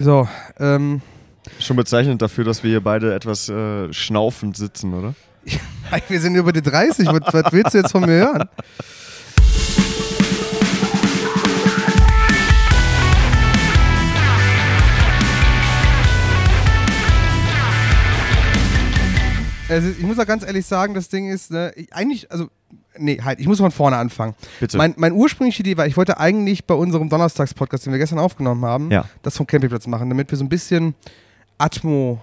[0.00, 0.28] So,
[0.58, 1.02] ähm,
[1.60, 5.14] Schon bezeichnend dafür, dass wir hier beide etwas äh, schnaufend sitzen, oder?
[6.08, 7.06] wir sind über die 30.
[7.06, 8.48] Was, was willst du jetzt von mir hören?
[19.68, 22.48] Also ich muss auch ganz ehrlich sagen, das Ding ist, ne, ich, eigentlich, also,
[22.98, 24.34] nee, halt, ich muss von vorne anfangen.
[24.60, 24.76] Bitte.
[24.76, 28.64] Mein, mein ursprüngliche Idee war, ich wollte eigentlich bei unserem Donnerstagspodcast, den wir gestern aufgenommen
[28.64, 29.04] haben, Ja.
[29.22, 30.94] das vom Campingplatz machen, damit wir so ein bisschen
[31.58, 32.20] Atmo,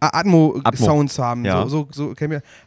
[0.00, 1.44] äh, Atmo-Sounds haben.
[1.44, 1.66] ja.
[1.66, 2.14] So, so, so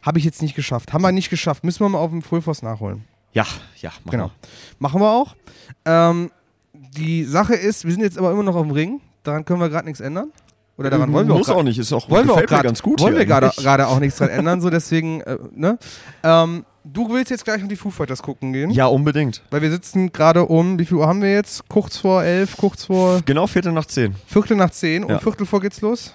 [0.02, 0.92] Habe ich jetzt nicht geschafft.
[0.92, 1.64] Haben wir nicht geschafft.
[1.64, 3.04] Müssen wir mal auf dem Full Force nachholen.
[3.32, 3.44] Ja,
[3.80, 4.24] ja, mach Genau.
[4.28, 4.32] mal.
[4.78, 5.36] Machen wir auch.
[5.84, 6.30] Ähm,
[6.72, 9.00] die Sache ist, wir sind jetzt aber immer noch auf dem Ring.
[9.22, 10.32] Daran können wir gerade nichts ändern.
[10.78, 12.62] Oder daran wollen wir Muss auch, grad- auch nicht, ist auch, wollen wir auch grad-
[12.62, 15.76] ganz gut Wollen wir gerade auch nichts dran ändern, so deswegen, äh, ne?
[16.22, 18.70] Ähm, du willst jetzt gleich noch die Foo Fighters gucken gehen?
[18.70, 19.42] Ja, unbedingt.
[19.50, 21.68] Weil wir sitzen gerade um, wie viel Uhr haben wir jetzt?
[21.68, 24.14] Kurz vor elf, kurz vor Genau Viertel nach zehn.
[24.26, 25.04] Viertel nach zehn.
[25.04, 25.18] Um Ja.
[25.18, 26.14] Viertel vor geht's los?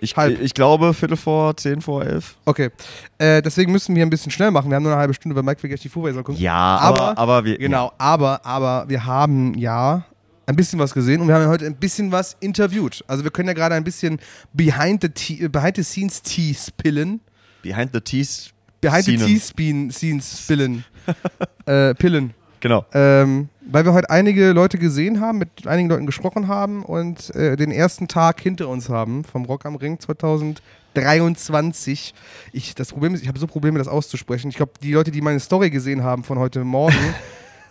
[0.00, 0.40] Ich, Halb.
[0.40, 2.36] ich glaube Viertel vor zehn vor elf.
[2.44, 2.70] Okay.
[3.18, 4.70] Äh, deswegen müssen wir ein bisschen schnell machen.
[4.70, 6.40] Wir haben nur eine halbe Stunde, weil Mike will gleich die Foo Fighters gucken.
[6.40, 7.58] Ja, Aber- aber, aber wir.
[7.58, 10.04] Genau, aber, aber wir haben ja
[10.46, 13.04] ein bisschen was gesehen und wir haben ja heute ein bisschen was interviewt.
[13.08, 14.18] Also wir können ja gerade ein bisschen
[14.52, 17.20] behind the, behind the scenes tea spillen.
[17.62, 18.50] Behind the Tees.
[18.80, 19.26] Behind the Scenen.
[19.26, 20.84] tea spin, scenes spillen.
[21.66, 22.34] äh, pillen.
[22.60, 22.84] Genau.
[22.92, 27.56] Ähm, weil wir heute einige Leute gesehen haben, mit einigen Leuten gesprochen haben und äh,
[27.56, 32.14] den ersten Tag hinter uns haben vom Rock am Ring 2023.
[32.52, 34.48] Ich, das Problem ist, ich habe so Probleme, das auszusprechen.
[34.48, 36.96] Ich glaube, die Leute, die meine Story gesehen haben von heute Morgen,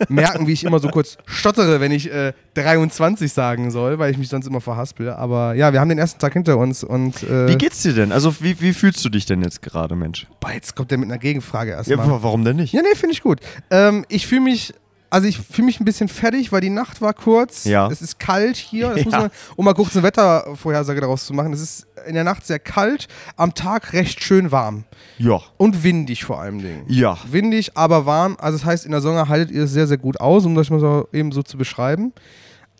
[0.08, 4.18] merken, wie ich immer so kurz stottere, wenn ich äh, 23 sagen soll, weil ich
[4.18, 5.10] mich sonst immer verhaspel.
[5.10, 8.12] Aber ja, wir haben den ersten Tag hinter uns und äh, Wie geht's dir denn?
[8.12, 10.26] Also, wie, wie fühlst du dich denn jetzt gerade, Mensch?
[10.40, 12.06] boah, jetzt kommt der mit einer Gegenfrage Ja, erstmal.
[12.08, 12.72] wa- warum denn nicht?
[12.72, 13.40] Ja, nee, finde ich gut.
[13.70, 14.72] Ähm, ich fühle mich,
[15.10, 17.64] also ich fühle mich ein bisschen fertig, weil die Nacht war kurz.
[17.64, 17.88] Ja.
[17.90, 18.96] Es ist kalt hier.
[19.08, 19.20] Ja.
[19.20, 21.52] man, um mal kurz eine Wettervorhersage daraus zu machen.
[21.52, 24.84] Es ist in der Nacht sehr kalt, am Tag recht schön warm.
[25.18, 25.40] Ja.
[25.56, 26.84] Und windig vor allem Dingen.
[26.88, 27.16] Ja.
[27.30, 28.36] Windig, aber warm.
[28.40, 30.70] Also das heißt, in der Sonne haltet ihr es sehr, sehr gut aus, um das
[30.70, 32.12] mal so eben so zu beschreiben.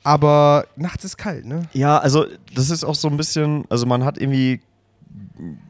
[0.04, 1.62] Aber nachts ist kalt, ne?
[1.72, 4.60] Ja, also das ist auch so ein bisschen, also man hat irgendwie,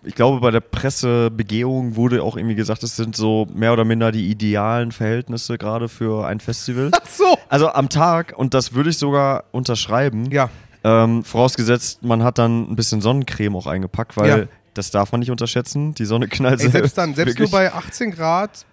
[0.03, 4.13] ich glaube, bei der Pressebegehung wurde auch irgendwie gesagt, es sind so mehr oder minder
[4.13, 6.91] die idealen Verhältnisse gerade für ein Festival.
[6.93, 7.37] Ach so.
[7.49, 10.49] Also am Tag, und das würde ich sogar unterschreiben, Ja.
[10.85, 14.47] ähm, vorausgesetzt, man hat dann ein bisschen Sonnencreme auch eingepackt, weil Ja.
[14.75, 15.95] das darf man nicht unterschätzen.
[15.95, 18.65] Die Sonne knallt Ey, selbst dann, selbst nur bei 18 Grad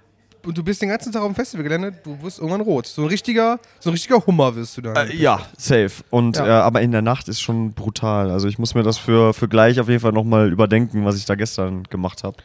[0.45, 2.88] und du bist den ganzen Tag auf dem Festivalgelände, du wirst irgendwann rot.
[2.88, 4.95] So ein richtiger, so ein richtiger Hummer wirst du dann.
[4.95, 5.91] Äh, ja, safe.
[6.09, 6.45] Und Ja.
[6.45, 8.31] Äh, aber in der Nacht ist schon brutal.
[8.31, 11.25] Also ich muss mir das für, für gleich auf jeden Fall nochmal überdenken, was ich
[11.25, 12.38] da gestern gemacht habe.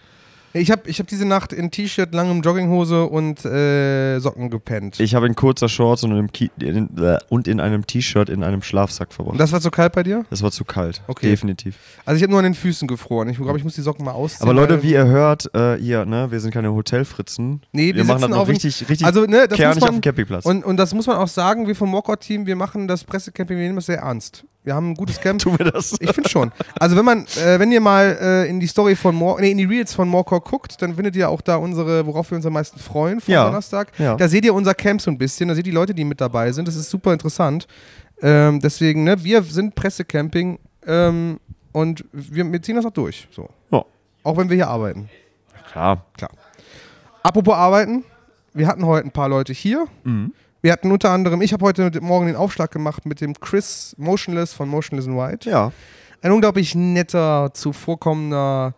[0.53, 4.99] Ich habe ich hab diese Nacht in T-Shirt, langem Jogginghose und äh, Socken gepennt.
[4.99, 6.13] Ich habe in kurzer Shorts und
[6.61, 9.35] in, äh, und in einem T-Shirt in einem Schlafsack verbracht.
[9.35, 10.25] und das war so kalt bei dir?
[10.29, 11.03] Das war zu kalt.
[11.07, 11.31] Okay.
[11.31, 11.77] Definitiv.
[12.05, 13.29] Also ich habe nur an den Füßen gefroren.
[13.29, 14.43] Ich glaube, ich muss die Socken mal ausziehen.
[14.43, 17.63] Aber Leute, wie ihr hört, äh, hier, ne, wir sind keine Hotelfritzen.
[17.73, 19.97] Nee, wir wir machen das noch richtig, richtig also, ne, das kernig muss man, auf
[19.97, 20.45] dem Campingplatz.
[20.47, 23.65] und, und das muss man auch sagen, wir vom Walkout-Team, wir machen das Pressecamping, wir
[23.65, 24.45] nehmen das sehr ernst.
[24.63, 25.41] Wir haben ein gutes Camp.
[25.41, 25.97] Tun wir das?
[26.01, 26.53] Ich finde schon.
[26.79, 29.59] Also wenn man, äh, wenn ihr mal äh, in die Story von Mor nee, in
[29.59, 32.53] die Reels von Morcor guckt, dann findet ihr auch da unsere, worauf wir uns am
[32.53, 33.45] meisten freuen, von Ja.
[33.47, 33.93] Donnerstag.
[33.99, 34.17] Ja.
[34.17, 36.21] Da seht ihr unser Camp so ein bisschen, da seht ihr die Leute, die mit
[36.21, 36.69] dabei sind.
[36.69, 37.67] Das ist super interessant.
[38.23, 41.41] Ähm, deswegen, ne, wir sind Pressecamping ähm,
[41.73, 43.29] und wir, wir ziehen das auch durch.
[43.31, 43.49] So.
[43.71, 43.83] Ja.
[44.23, 45.09] Auch wenn wir hier arbeiten.
[45.73, 46.05] Klar.
[47.23, 48.05] Apropos arbeiten,
[48.53, 49.87] wir hatten heute ein paar Leute hier.
[50.05, 50.33] Mhm.
[50.63, 54.53] Wir hatten unter anderem, ich habe heute morgen den Aufschlag gemacht mit dem Chris Motionless
[54.53, 55.49] von Motionless in White.
[55.49, 55.73] Ja.
[56.21, 58.75] Ein unglaublich netter, zuvorkommender,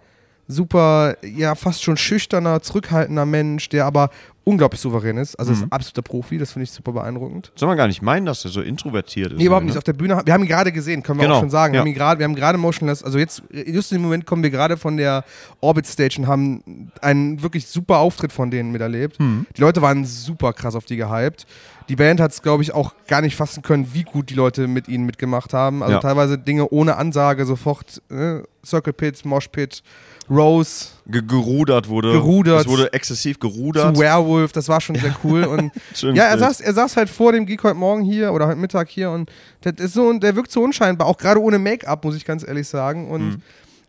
[0.46, 4.10] super, ja, fast schon schüchterner, zurückhaltender Mensch, der aber
[4.44, 5.36] unglaublich souverän ist.
[5.36, 5.64] Also ist Mhm.
[5.66, 7.52] ein absoluter Profi, das finde ich super beeindruckend.
[7.54, 9.38] Soll man gar nicht meinen, dass er so introvertiert ist.
[9.38, 9.70] Nee, überhaupt ne?
[9.70, 9.78] nicht.
[9.78, 11.72] Auf der Bühne, wir haben ihn gerade gesehen, können wir Genau, auch schon sagen.
[11.72, 11.80] Wir ja.
[11.82, 14.76] haben ihn gerade, wir haben gerade Motionless, also jetzt, just im Moment kommen wir gerade
[14.76, 15.24] von der
[15.60, 19.20] Orbit Stage und haben einen wirklich super Auftritt von denen miterlebt.
[19.20, 19.46] Mhm.
[19.56, 21.46] Die Leute waren super krass auf die gehypt.
[21.88, 24.66] Die Band hat es, glaube ich, auch gar nicht fassen können, wie gut die Leute
[24.68, 25.82] mit ihnen mitgemacht haben.
[25.82, 26.00] Also Ja.
[26.00, 29.82] teilweise Dinge ohne Ansage, sofort äh, Circle Pit, Mosh Pit,
[30.30, 32.12] Rose, Ge gerudert wurde.
[32.12, 32.60] Gerudert.
[32.60, 33.96] Es wurde exzessiv gerudert.
[33.96, 35.44] zu Werewolf, das war schon sehr cool.
[35.44, 35.72] Und
[36.14, 38.88] ja, er saß, er saß halt vor dem Geek heute Morgen hier oder heute Mittag
[38.88, 39.30] hier und
[39.64, 42.68] der, ist so, der wirkt so unscheinbar, auch gerade ohne Make-up, muss ich ganz ehrlich
[42.68, 43.10] sagen.
[43.10, 43.42] Und, Mhm.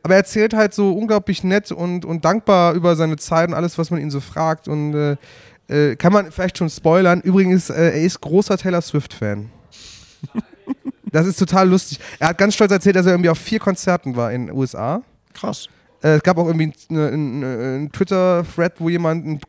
[0.05, 3.77] Aber er erzählt halt so unglaublich nett und, und dankbar über seine Zeit und alles,
[3.77, 4.67] was man ihn so fragt.
[4.67, 5.15] Und äh,
[5.69, 7.21] äh, kann man vielleicht schon spoilern.
[7.21, 9.49] Übrigens, äh, er ist großer Taylor Swift-Fan.
[11.11, 11.99] Das ist total lustig.
[12.17, 15.03] Er hat ganz stolz erzählt, dass er irgendwie auf vier Konzerten war in den USA.
[15.35, 15.67] Krass.
[16.03, 17.43] Äh, es gab auch irgendwie einen
[17.85, 19.39] ein, Twitter-Thread, wo jemand ein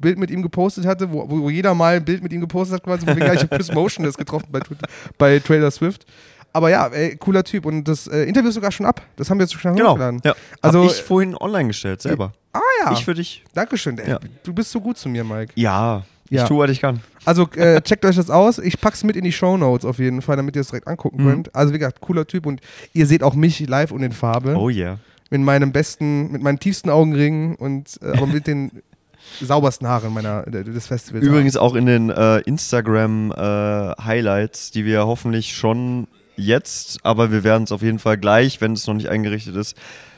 [0.00, 2.84] Bild mit ihm gepostet hatte, wo, wo jeder mal ein Bild mit ihm gepostet hat,
[2.84, 4.86] quasi, wo wir gleich Chris Motion das getroffen bei, Twitter,
[5.18, 6.04] bei Taylor Swift.
[6.52, 7.64] aber ja, ey, cooler Typ.
[7.66, 9.00] Und das äh, Interview ist sogar schon ab.
[9.16, 9.92] Das haben wir jetzt schon Genau.
[9.92, 10.20] hochgeladen.
[10.24, 10.34] Ja.
[10.60, 12.32] Also- Also ich vorhin online gestellt, selber.
[12.52, 13.42] Ah ja, Ich für dich.
[13.54, 13.96] Dankeschön.
[13.98, 14.20] Ey, Ja.
[14.44, 15.52] Du bist so gut zu mir, Mike.
[15.54, 16.42] Ja, Ja.
[16.42, 17.00] ich tue, was ich kann.
[17.24, 18.58] Also äh, checkt euch das aus.
[18.58, 21.22] Ich pack's mit in die Show Notes auf jeden Fall, damit ihr es direkt angucken
[21.24, 21.28] Mhm.
[21.28, 21.54] könnt.
[21.54, 22.60] Also wie gesagt, cooler Typ und
[22.92, 24.54] ihr seht auch mich live und in Farbe.
[24.56, 24.98] Oh yeah.
[25.32, 28.82] Mit meinem besten, mit meinen tiefsten Augenringen und äh, aber mit den
[29.40, 31.24] saubersten Haaren meiner, äh, des Festivals.
[31.24, 36.06] Übrigens auch in den äh, Instagram-Highlights, die wir hoffentlich schon
[36.36, 39.74] jetzt, aber wir werden es auf jeden Fall gleich, wenn es noch nicht eingerichtet ist,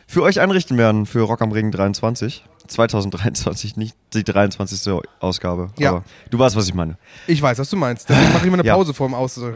[0.09, 2.45] für euch einrichten werden für Rock am Ring 23.
[2.67, 4.95] 2023, nicht die 23.
[5.21, 5.69] Ausgabe.
[5.79, 5.91] Ja.
[5.91, 6.97] Aber du weißt, was ich meine.
[7.27, 8.09] Ich weiß, was du meinst.
[8.09, 8.75] Deswegen mache ich mal eine Ja.
[8.75, 9.39] Pause vorm Aus.
[9.39, 9.55] aus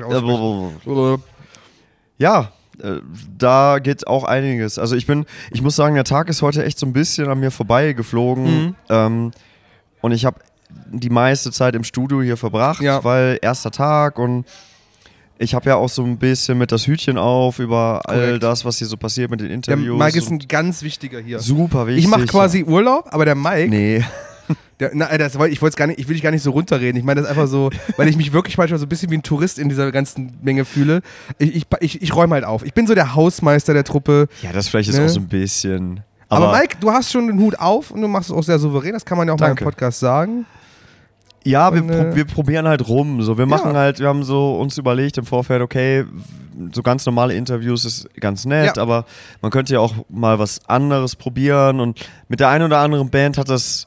[2.18, 2.46] Ja, äh,
[3.36, 4.78] da geht auch einiges.
[4.78, 7.40] Also ich bin, ich muss sagen, der Tag ist heute echt so ein bisschen an
[7.40, 8.44] mir vorbeigeflogen.
[8.66, 8.74] Mhm.
[8.88, 9.30] Ähm,
[10.00, 10.38] und ich habe
[10.90, 13.02] die meiste Zeit im Studio hier verbracht, Ja.
[13.04, 14.44] weil erster Tag und
[15.40, 18.42] ich habe ja auch so ein bisschen mit das Hütchen auf über all Korrekt.
[18.42, 19.98] das, was hier so passiert mit den Der Interviews.
[19.98, 21.38] Mike ist ein ganz wichtiger hier.
[21.38, 22.04] super wichtig.
[22.04, 24.04] Ich mache quasi Urlaub, aber der Mike, Nee.
[24.80, 26.96] Der, na, das, wollt- ich wollte gar nicht, ich will dich gar nicht so runterreden.
[26.98, 29.22] Ich meine das einfach so, weil ich mich wirklich manchmal so ein bisschen wie ein
[29.22, 31.00] Tourist in dieser ganzen Menge fühle.
[31.38, 32.64] Ich, ich, ich, ich räume halt auf.
[32.64, 34.28] Ich bin so der Hausmeister der Truppe.
[34.42, 35.04] Ja, das vielleicht ist Ne?
[35.04, 36.00] auch so ein bisschen.
[36.28, 38.58] Aber, Aber, Mike, du hast schon den Hut auf und du machst es auch sehr
[38.58, 38.92] souverän.
[38.92, 39.64] Das kann man ja auch mal Danke.
[39.64, 40.44] im Podcast sagen.
[41.44, 43.22] Ja, wir, Und, äh, pro wir probieren halt rum.
[43.22, 43.78] So, wir machen Ja.
[43.80, 46.04] halt, wir haben so uns überlegt im Vorfeld, okay,
[46.72, 48.82] so ganz normale Interviews ist ganz nett, Ja.
[48.82, 49.06] aber
[49.40, 51.80] man könnte ja auch mal was anderes probieren.
[51.80, 51.98] Und
[52.28, 53.86] mit der einen oder anderen Band hat das,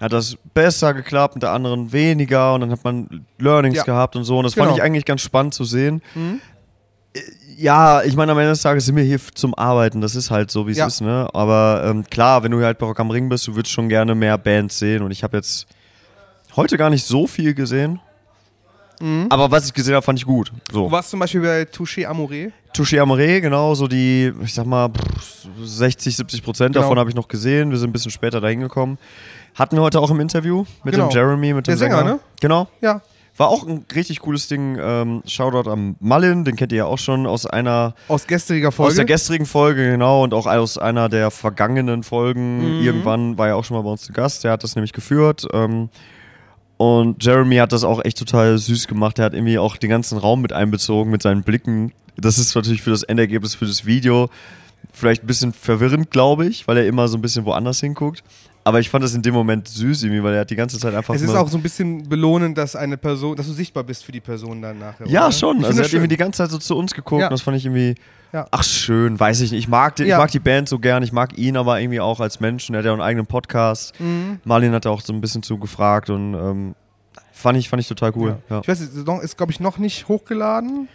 [0.00, 3.84] hat das besser geklappt, mit der anderen weniger und dann hat man Learnings Ja.
[3.84, 4.38] gehabt und so.
[4.38, 4.66] Und das Genau.
[4.66, 6.02] fand ich eigentlich ganz spannend zu sehen.
[6.14, 6.40] Mhm.
[7.56, 10.50] Ja, ich meine, am Ende des Tages sind wir hier zum Arbeiten, das ist halt
[10.50, 10.86] so, wie es Ja.
[10.88, 11.28] ist, ne?
[11.32, 14.16] Aber ähm, klar, wenn du halt bei Rock am Ring bist, du würdest schon gerne
[14.16, 15.66] mehr Bands sehen und ich habe jetzt
[16.56, 18.00] heute gar nicht so viel gesehen.
[19.28, 20.50] Aber was ich gesehen habe, fand ich gut.
[20.72, 20.86] So.
[20.86, 22.52] Du warst zum Beispiel bei Touché Amoré.
[22.74, 26.84] Touché Amoré, genau, so die, ich sag mal, pff, 60, 70 Prozent Genau.
[26.84, 27.70] davon habe ich noch gesehen.
[27.70, 28.96] Wir sind ein bisschen später dahin gekommen.
[29.54, 31.08] Hatten wir heute auch im Interview mit Genau.
[31.08, 32.20] dem Jeremy, mit Der dem Sänger, ne?
[32.40, 32.68] Genau.
[32.80, 33.00] Ja.
[33.36, 34.78] War auch ein richtig cooles Ding.
[34.80, 38.90] Ähm, Shoutout am Mullin, den kennt ihr ja auch schon aus einer Aus gestriger Folge.
[38.90, 42.78] aus der gestrigen Folge, genau, und auch aus einer der vergangenen Folgen.
[42.78, 42.84] Mhm.
[42.84, 44.44] Irgendwann war er auch schon mal bei uns zu Gast.
[44.44, 45.46] Der hat das nämlich geführt.
[45.52, 45.88] Ähm,
[46.76, 49.18] und Jeremy hat das auch echt total süß gemacht.
[49.18, 51.92] Er hat irgendwie auch den ganzen Raum mit einbezogen mit seinen Blicken.
[52.16, 54.28] Das ist natürlich für das Endergebnis, für das Video
[54.92, 58.22] vielleicht ein bisschen verwirrend, glaube ich, weil er immer so ein bisschen woanders hinguckt.
[58.66, 60.94] Aber ich fand das in dem Moment süß irgendwie, weil er hat die ganze Zeit
[60.94, 64.04] einfach es ist auch so ein bisschen belohnend, dass eine Person, dass du sichtbar bist
[64.04, 65.06] für die Person dann nachher.
[65.06, 65.32] Ja, oder?
[65.32, 65.60] schon.
[65.60, 67.26] Ich Also er hat irgendwie die ganze Zeit so zu uns geguckt Ja.
[67.26, 67.94] und das fand ich irgendwie.
[68.32, 68.46] Ja.
[68.50, 69.60] Ach schön, weiß ich nicht.
[69.60, 70.16] Ich mag, den, Ja.
[70.16, 72.74] ich mag die Band so gern, ich mag ihn aber irgendwie auch als Menschen.
[72.74, 73.92] Er hat ja einen eigenen Podcast.
[74.00, 74.40] Mhm.
[74.44, 76.74] Marlin hat da auch so ein bisschen zu gefragt und ähm,
[77.32, 78.38] fand, ich, fand ich total cool.
[78.48, 78.60] Ja.
[78.62, 80.88] Ich weiß, Saison ist, glaube ich, noch nicht hochgeladen.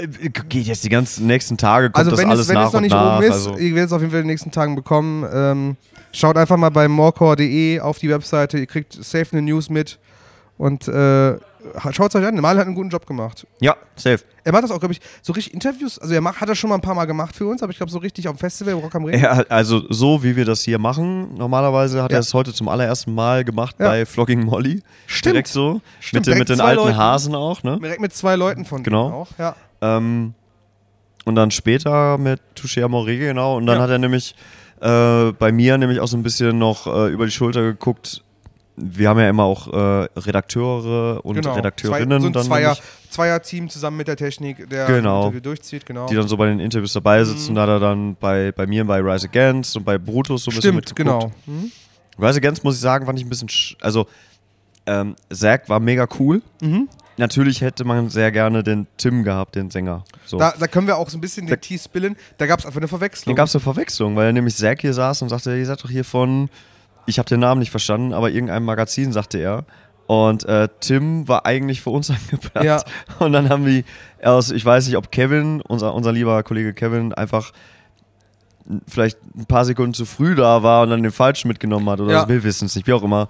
[0.00, 2.66] Äh, Geht jetzt die ganzen nächsten Tage, kommt Also das wenn, alles es, wenn nach
[2.68, 3.16] es noch nicht nach.
[3.16, 5.26] oben ist, also, ihr werdet es auf jeden Fall in den nächsten Tagen bekommen.
[5.32, 5.76] Ähm,
[6.12, 9.98] schaut einfach mal bei morecore.de auf die Webseite, ihr kriegt safe eine News mit
[10.58, 11.36] und äh,
[11.92, 12.34] schaut es euch an.
[12.40, 13.46] Mal hat einen guten Job gemacht.
[13.60, 14.20] ja, safe.
[14.44, 16.00] Er macht das auch, glaube ich, so richtig Interviews.
[16.00, 17.76] Also er macht, hat das schon mal ein paar Mal gemacht für uns, aber ich
[17.76, 19.20] glaube so richtig auf dem Festival Rock am Ring.
[19.20, 22.18] Er, also so wie wir das hier machen, normalerweise hat Ja.
[22.18, 23.86] er es heute zum allerersten Mal gemacht Ja.
[23.88, 24.82] bei Flogging Molly.
[25.06, 25.34] Stimmt.
[25.34, 25.80] Direkt so.
[26.00, 26.96] Stimmt, mit, den- direkt mit den alten Leuten.
[26.96, 27.78] Hasen auch, ne?
[27.80, 29.04] Direkt mit zwei Leuten von Genau.
[29.10, 29.28] denen auch.
[29.38, 29.56] Ja.
[29.80, 30.34] Ähm,
[31.24, 33.56] und dann später mit Touché Amoré, genau.
[33.56, 33.82] Und dann Ja.
[33.84, 34.34] hat er nämlich
[34.82, 38.22] äh, bei mir nämlich auch so ein bisschen noch äh, über die Schulter geguckt.
[38.76, 41.54] Wir haben ja immer auch äh, Redakteure und Genau.
[41.54, 42.76] Redakteurinnen, Zwei, so ein dann Zweier,
[43.10, 45.24] Zweier-Team zusammen mit der Technik, der Genau.
[45.26, 45.84] Interview durchzieht.
[45.84, 46.06] Genau.
[46.06, 47.54] die dann so bei den Interviews dabei sitzen.
[47.54, 50.54] Da hat er dann bei, bei mir bei Rise Against und bei Brutus so ein
[50.56, 51.20] bisschen Stimmt, mitgeguckt.
[51.44, 51.58] genau.
[51.60, 51.70] Mhm.
[52.18, 53.48] Rise Against, muss ich sagen, fand ich ein bisschen.
[53.48, 54.06] sch- Also,
[54.86, 56.40] ähm, Zack war mega cool.
[56.62, 56.88] Mhm.
[57.16, 60.04] Natürlich hätte man sehr gerne den Tim gehabt, den Sänger.
[60.24, 60.38] So.
[60.38, 62.16] Da, da können wir auch so ein bisschen Da- den Tee spillen.
[62.38, 63.32] Da gab es einfach eine Verwechslung.
[63.34, 65.90] Dann gab es eine Verwechslung, weil nämlich Zack hier saß und sagte, ihr seid doch
[65.90, 66.48] hier von,
[67.06, 69.64] ich habe den Namen nicht verstanden, aber irgendeinem Magazin, sagte er.
[70.06, 72.64] Und äh, Tim war eigentlich für uns angeplant.
[72.66, 72.82] Ja.
[73.18, 73.84] Und dann haben wir
[74.22, 77.52] aus, ich weiß nicht, ob Kevin, unser, unser lieber Kollege Kevin, einfach
[78.88, 82.12] vielleicht ein paar Sekunden zu früh da war und dann den falschen mitgenommen hat oder
[82.12, 82.20] Ja.
[82.22, 82.28] so.
[82.28, 83.28] wir wissen es nicht, wie auch immer.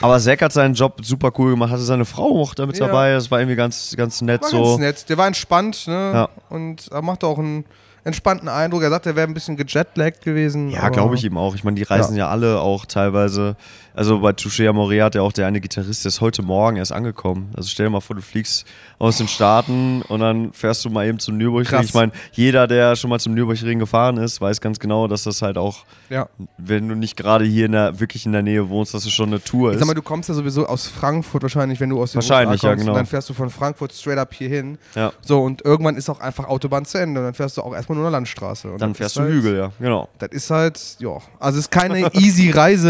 [0.00, 2.86] Aber Zack hat seinen Job super cool gemacht, hatte seine Frau auch damit Ja.
[2.86, 4.62] dabei, das war irgendwie ganz, ganz nett war so.
[4.64, 5.08] ganz nett.
[5.08, 6.12] Der war entspannt, ne?
[6.14, 6.28] Ja.
[6.48, 7.64] Und er machte auch einen
[8.04, 8.82] entspannten Eindruck.
[8.82, 10.70] Er sagt, er wäre ein bisschen gejetlaggt gewesen.
[10.70, 11.54] Ja, glaube ich ihm auch.
[11.54, 12.28] Ich meine, die reisen ja.
[12.28, 13.56] alle auch teilweise.
[13.94, 16.92] Also bei Touché Amore hat ja auch der eine Gitarrist, der ist heute Morgen erst
[16.92, 17.50] angekommen.
[17.54, 18.66] Also stell dir mal vor, du fliegst
[18.98, 21.66] aus den Staaten und dann fährst du mal eben zum Nürburgring.
[21.68, 21.86] Krass.
[21.86, 25.42] Ich meine, jeder, der schon mal zum Nürburgring gefahren ist, weiß ganz genau, dass das
[25.42, 26.28] halt auch, Ja.
[26.56, 29.28] wenn du nicht gerade hier in der, wirklich in der Nähe wohnst, dass es schon
[29.28, 29.80] eine Tour Ich ist.
[29.80, 32.68] sag mal, du kommst ja sowieso aus Frankfurt wahrscheinlich, wenn du aus den Wahrscheinlich, USA
[32.68, 32.92] ja, kommst, genau.
[32.92, 34.78] Und dann fährst du von Frankfurt straight up hier hin.
[34.94, 35.12] ja.
[35.20, 37.20] So, und irgendwann ist auch einfach Autobahn zu Ende.
[37.20, 38.70] Und dann fährst du auch erstmal nur eine Landstraße.
[38.72, 40.08] Und Dann fährst du halt, Hügel, ja, genau.
[40.18, 41.18] Das ist halt, ja.
[41.38, 42.88] Also es ist keine easy Reise,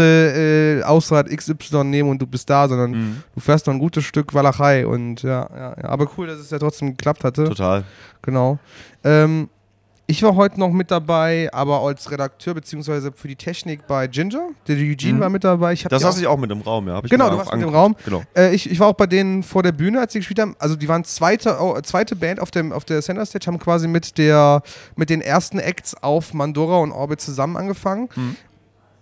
[0.79, 3.23] äh, Ausfahrt XY nehmen und du bist da, sondern Mhm.
[3.33, 4.85] du fährst noch ein gutes Stück Walachei.
[4.87, 5.89] Und ja, ja, ja.
[5.89, 7.45] Aber cool, dass es ja trotzdem geklappt hatte.
[7.45, 7.83] Total.
[8.21, 8.59] Genau.
[9.03, 9.49] Ähm,
[10.05, 14.49] ich war heute noch mit dabei, aber als Redakteur beziehungsweise für die Technik bei Ginger.
[14.67, 15.19] Der Eugene Mhm.
[15.21, 15.75] war mit dabei.
[15.75, 16.99] Das saß ich auch mit im Raum, ja.
[17.01, 17.69] Genau, du warst mit im.
[17.69, 17.95] Raum.
[18.03, 18.21] Genau.
[18.35, 20.55] Äh, ich, ich war auch bei denen vor der Bühne, als sie gespielt haben.
[20.59, 23.87] Also die waren zweite, oh, zweite Band auf, dem, auf der Center Stage, haben quasi
[23.87, 24.61] mit, der,
[24.97, 28.09] mit den ersten Acts auf Mandora und Orbit zusammen angefangen.
[28.15, 28.35] Mhm.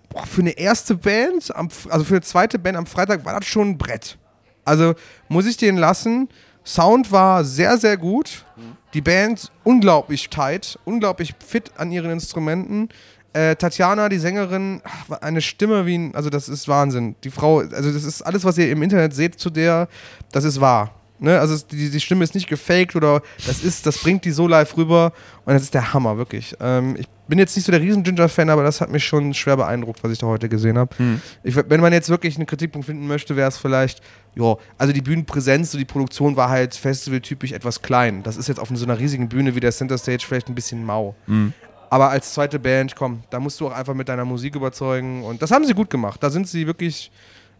[0.10, 3.48] Boah, für eine erste Band, am, also für eine zweite Band am Freitag war das
[3.48, 4.18] schon ein Brett.
[4.66, 4.94] Also
[5.30, 6.30] muss ich denen lassen.
[6.64, 8.46] Sound war sehr, sehr gut.
[8.94, 12.90] Die Band unglaublich tight, unglaublich fit an ihren Instrumenten.
[13.34, 14.82] Äh, Tatjana, die Sängerin,
[15.22, 17.16] eine Stimme wie ein, also das ist Wahnsinn.
[17.24, 19.88] Die Frau, also das ist alles, was ihr im Internet seht zu der,
[20.34, 20.94] das ist wahr.
[21.20, 21.40] Ne?
[21.40, 24.76] Also die, die Stimme ist nicht gefaked oder das ist, das bringt die so live
[24.76, 25.14] rüber
[25.46, 26.56] und das ist der Hammer, wirklich.
[26.60, 29.56] Ähm, ich bin jetzt nicht so der riesen Ginger-Fan, aber das hat mich schon schwer
[29.56, 30.94] beeindruckt, was ich da heute gesehen habe.
[30.98, 31.22] Hm.
[31.44, 34.02] Wenn man jetzt wirklich einen Kritikpunkt finden möchte, wäre es vielleicht,
[34.36, 38.22] ja, also die Bühnenpräsenz, so die Produktion war halt festivaltypisch etwas klein.
[38.22, 40.84] Das ist jetzt auf so einer riesigen Bühne wie der Center Stage vielleicht ein bisschen
[40.84, 41.16] mau.
[41.26, 41.54] Mhm.
[41.90, 45.24] Aber als zweite Band, komm, da musst du auch einfach mit deiner Musik überzeugen.
[45.24, 46.22] Und das haben sie gut gemacht.
[46.22, 47.14] Da sind sie wirklich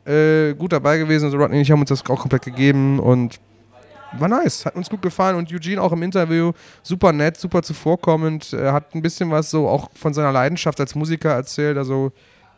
[0.04, 1.26] äh, gut dabei gewesen.
[1.26, 3.40] Also Rodney und ich haben uns das auch komplett gegeben und
[4.18, 4.66] war nice.
[4.66, 5.36] Hat uns gut gefallen.
[5.38, 6.52] Und Eugene auch im Interview
[6.84, 8.54] super nett, super zuvorkommend.
[8.54, 11.78] Er hat ein bisschen was so auch von seiner Leidenschaft als Musiker erzählt.
[11.78, 12.12] Also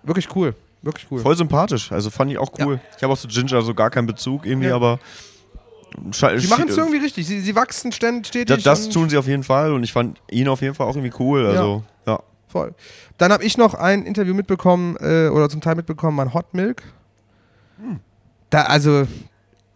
[0.04, 0.56] wirklich cool.
[0.82, 1.20] Wirklich cool.
[1.22, 1.92] Voll sympathisch.
[1.92, 2.80] Also fand ich auch cool.
[2.98, 4.76] Ich habe auch zu Ginger so gar keinen Bezug irgendwie, Ja.
[4.76, 5.00] aber.
[5.96, 7.28] Die machen es irgendwie richtig.
[7.28, 8.64] Sie, sie wachsen ständig stetig.
[8.64, 11.14] das, tun sie auf jeden Fall und ich fand ihn auf jeden Fall auch irgendwie
[11.20, 11.46] cool.
[11.46, 12.20] Also, ja.
[12.48, 12.74] Voll.
[13.18, 16.84] Dann habe ich noch ein Interview mitbekommen, äh, oder zum Teil mitbekommen an Hot Milk.
[17.78, 18.00] Hm.
[18.50, 19.08] Da, also,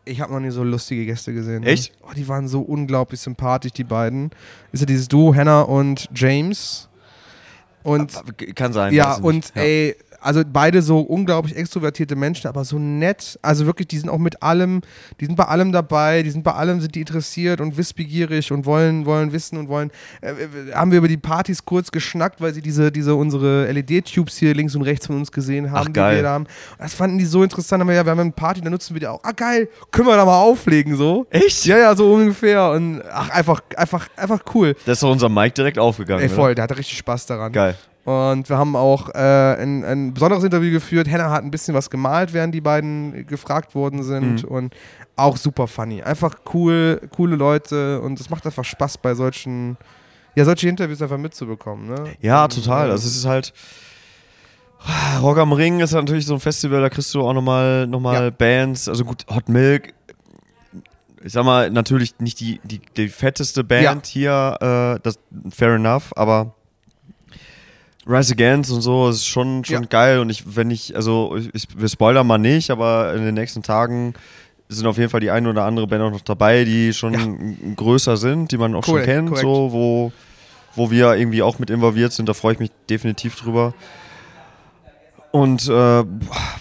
[0.08, 1.62] ich habe noch nie so lustige Gäste gesehen.
[1.64, 1.68] ne?
[1.68, 1.92] Echt?
[2.02, 4.32] Oh, die waren so unglaublich sympathisch, die beiden.
[4.72, 6.90] Ist ja dieses Duo, Hannah und James.
[7.84, 8.94] Und Aber Kann sein.
[8.94, 9.54] ja, und.
[9.56, 9.62] Ja.
[9.62, 9.96] ey,
[10.27, 13.39] also beide so unglaublich extrovertierte Menschen, aber so nett.
[13.41, 14.81] Also wirklich, die sind auch mit allem,
[15.22, 18.65] die sind bei allem dabei, die sind bei allem, sind die interessiert und wissbegierig und
[18.65, 19.89] wollen, wollen wissen und wollen.
[20.19, 24.36] Äh, äh, haben wir über die Partys kurz geschnackt, weil sie diese, diese unsere LED-Tubes
[24.36, 26.12] hier links und rechts von uns gesehen haben, Ach, geil.
[26.12, 26.48] die wir da haben.
[26.77, 27.79] Das fanden die so interessant.
[27.79, 29.24] Haben wir, ja, wir haben eine Party, da nutzen wir die auch.
[29.24, 31.25] Ah, geil, können wir da mal auflegen so.
[31.29, 31.65] Echt?
[31.65, 32.69] Ja, ja, so ungefähr.
[32.72, 34.75] Und ach, einfach, einfach, einfach cool.
[34.86, 36.22] Da ist doch unser Mike direkt aufgegangen.
[36.22, 36.36] Ey, oder?
[36.36, 37.53] voll, der hatte richtig Spaß daran.
[37.53, 37.77] Geil.
[38.08, 39.18] Und wir haben auch äh,
[39.62, 41.10] ein, ein besonderes Interview geführt.
[41.12, 44.44] Hannah hat ein bisschen was gemalt, während die beiden gefragt worden sind.
[44.44, 44.50] Mhm.
[44.50, 44.76] Und
[45.18, 46.02] auch super funny.
[46.02, 48.00] Einfach cool, coole Leute.
[48.00, 49.76] Und es macht einfach Spaß, bei solchen,
[50.36, 51.90] ja, solche Interviews einfach mitzubekommen.
[51.90, 52.14] Ne?
[52.22, 52.88] Ja, Und, total.
[52.88, 53.52] äh, Also es ist halt.
[55.22, 58.24] Rock am Ring ist natürlich so ein Festival, da kriegst du auch nochmal noch mal
[58.24, 58.30] Ja.
[58.30, 58.88] Bands.
[58.88, 59.94] Also gut, Hot Milk.
[61.24, 64.56] Ich sag mal, natürlich nicht die, die, die fetteste Band hier,
[64.98, 66.54] äh, das fair enough, aber
[68.08, 69.88] Rise Against und so ist schon, schon Ja.
[69.90, 70.20] geil.
[70.20, 74.14] Und ich, wenn ich, also ich, wir spoilern mal nicht, aber in den nächsten Tagen
[74.70, 77.74] sind auf jeden Fall die eine oder andere Band auch noch dabei, die schon Ja.
[77.76, 79.42] größer sind, die man auch Korrekt, schon kennt, korrekt.
[79.44, 80.12] so, wo,
[80.76, 82.28] wo wir irgendwie auch mit involviert sind.
[82.30, 83.74] Da freue ich mich definitiv drüber.
[85.32, 86.04] Und äh,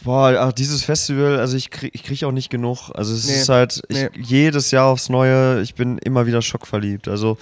[0.03, 2.91] boah, dieses Festival, also ich kriege ich krieg auch nicht genug.
[2.95, 4.09] Also es Nee, ist halt ich, nee.
[4.21, 7.09] jedes Jahr aufs Neue, ich bin immer wieder schockverliebt.
[7.09, 7.39] Also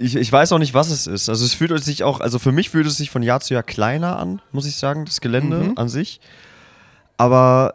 [0.00, 1.28] ich, ich weiß auch nicht, was es ist.
[1.28, 3.62] Also es fühlt sich auch, also für mich fühlt es sich von Jahr zu Jahr
[3.62, 5.72] kleiner an, muss ich sagen, das Gelände Mhm.
[5.76, 6.20] an sich.
[7.16, 7.74] Aber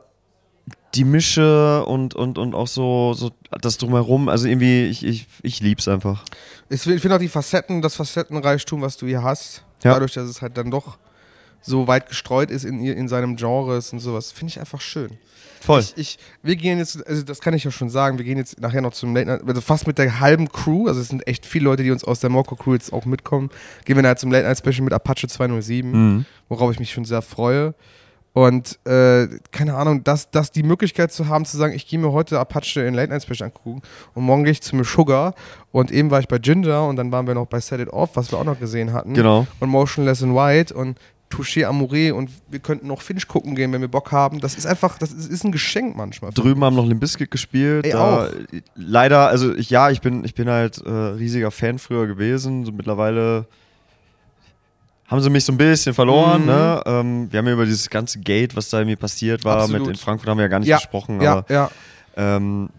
[0.96, 5.60] die Mische und, und, und auch so, so das drumherum, also irgendwie, ich, ich, ich
[5.60, 6.24] lieb's einfach.
[6.70, 9.94] Ich finde auch die Facetten, das Facettenreichtum, was du hier hast, Ja.
[9.94, 10.98] dadurch, dass es halt dann doch
[11.65, 15.12] so weit gestreut ist in, in seinem Genres und sowas, finde ich einfach schön.
[15.62, 15.79] Voll.
[15.79, 18.62] Ich, ich, wir gehen jetzt, also das kann ich ja schon sagen, wir gehen jetzt
[18.62, 21.43] nachher noch zum Late Night, also fast mit der halben Crew, also es sind echt
[21.45, 23.50] viele Leute, die uns aus der Morco Crew jetzt auch mitkommen,
[23.84, 26.25] gehen wir nachher zum Late Night Special mit Apache 207, Mhm.
[26.50, 27.74] worauf ich mich schon sehr freue.
[28.34, 32.12] Und äh, keine Ahnung, dass, dass die Möglichkeit zu haben, zu sagen, ich gehe mir
[32.12, 33.81] heute Apache in Late Night Special angucken
[34.13, 35.34] und morgen gehe ich zu mir Sugar
[35.72, 38.10] und eben war ich bei Ginger und dann waren wir noch bei Set It Off,
[38.15, 39.13] was wir auch noch gesehen hatten.
[39.13, 39.48] Genau.
[39.62, 41.00] Und Motionless in White und
[41.32, 44.39] Touché Amouré und wir könnten noch Finch gucken gehen, wenn wir Bock haben.
[44.39, 46.32] Das ist einfach, das ist, ist ein Geschenk manchmal.
[46.32, 47.86] Drüben haben noch Limbiskit gespielt.
[47.86, 48.29] Ey, da, auch.
[48.75, 52.63] Leider, also ich, ja, ich bin, ich bin halt äh, riesiger Fan früher gewesen.
[52.65, 53.48] So mittlerweile
[55.08, 56.41] haben sie mich so ein bisschen verloren.
[56.41, 56.48] Mhm.
[56.48, 56.82] Ne?
[56.86, 59.82] Ähm, wir haben ja über dieses ganze Gate, was da irgendwie passiert war, Absolut.
[59.82, 61.22] mit in Frankfurt haben wir ja gar nicht Ja, gesprochen.
[61.22, 61.70] ja, Aber ja.
[62.15, 62.70] ähm,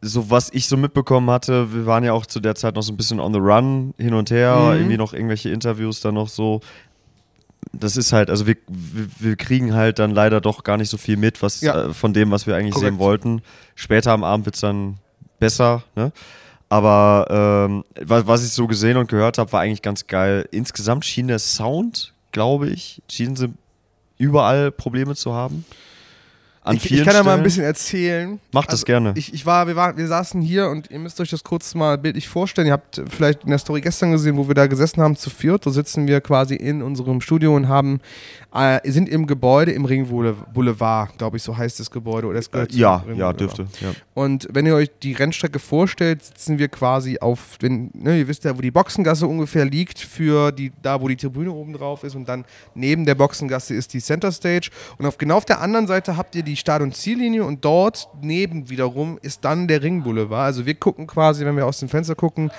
[0.00, 2.92] so was ich so mitbekommen hatte, wir waren ja auch zu der Zeit noch so
[2.92, 4.76] ein bisschen on the run, hin und her, Mhm.
[4.78, 6.60] irgendwie noch irgendwelche Interviews dann noch so.
[7.72, 11.16] Das ist halt, also wir, wir, kriegen halt dann leider doch gar nicht so viel
[11.16, 11.86] mit, was Ja.
[11.86, 12.92] äh, von dem, was wir eigentlich Korrekt.
[12.92, 13.42] sehen wollten.
[13.74, 14.98] Später am Abend wird es dann
[15.38, 16.12] besser, ne?
[16.68, 17.26] Aber
[17.68, 20.48] ähm, was, was ich so gesehen und gehört habe, war eigentlich ganz geil.
[20.52, 23.52] Insgesamt schien der Sound, glaube ich, schienen sie
[24.16, 25.66] überall Probleme zu haben.
[26.64, 27.42] An Ich, ich vielen kann ja mal ein Stellen.
[27.44, 28.40] bisschen erzählen.
[28.52, 29.12] Mach das Also, gerne.
[29.16, 31.98] Ich, ich war, wir, waren, wir saßen hier und ihr müsst euch das kurz mal
[31.98, 32.68] bildlich vorstellen.
[32.68, 35.64] Ihr habt vielleicht in der Story gestern gesehen, wo wir da gesessen haben zu viert.
[35.64, 38.00] So sitzen wir quasi in unserem Studio und haben,
[38.54, 40.06] äh, sind im Gebäude im Ring
[40.54, 42.28] Boulevard, glaube ich, so heißt das Gebäude.
[42.28, 43.66] Oder es gehört zum ja, ja, dürfte.
[43.80, 43.90] Ja.
[44.14, 48.44] Und wenn ihr euch die Rennstrecke vorstellt, sitzen wir quasi auf, wenn, ne, ihr wisst
[48.44, 52.14] ja, wo die Boxengasse ungefähr liegt, für die, da wo die Tribüne oben drauf ist
[52.14, 52.44] und dann
[52.76, 56.36] neben der Boxengasse ist die Center Stage und auf genau auf der anderen Seite habt
[56.36, 60.46] ihr die Start- und Ziellinie und dort neben wiederum ist dann der Ring Boulevard.
[60.46, 62.50] Also wir gucken quasi, wenn wir aus dem Fenster gucken,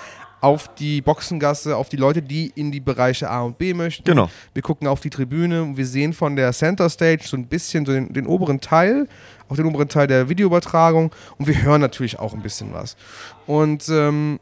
[0.44, 4.04] auf die Boxengasse, auf die Leute, die in die Bereiche A und B möchten.
[4.04, 4.30] Genau.
[4.54, 7.86] Wir gucken auf die Tribüne und wir sehen von der Center Stage so ein bisschen
[7.86, 9.08] so den, den oberen Teil,
[9.48, 12.98] auch den oberen Teil der Videoübertragung und wir hören natürlich auch ein bisschen was.
[13.48, 14.38] Und ähm,